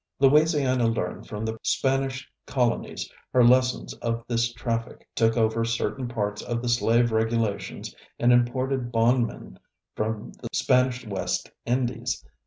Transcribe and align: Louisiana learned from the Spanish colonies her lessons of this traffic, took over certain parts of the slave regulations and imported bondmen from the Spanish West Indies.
Louisiana 0.19 0.87
learned 0.87 1.27
from 1.27 1.45
the 1.45 1.59
Spanish 1.61 2.27
colonies 2.47 3.07
her 3.33 3.43
lessons 3.43 3.93
of 3.99 4.23
this 4.27 4.51
traffic, 4.51 5.07
took 5.13 5.37
over 5.37 5.63
certain 5.63 6.07
parts 6.07 6.41
of 6.41 6.63
the 6.63 6.69
slave 6.69 7.11
regulations 7.11 7.95
and 8.17 8.33
imported 8.33 8.91
bondmen 8.91 9.59
from 9.95 10.31
the 10.41 10.47
Spanish 10.53 11.05
West 11.05 11.51
Indies. 11.67 12.25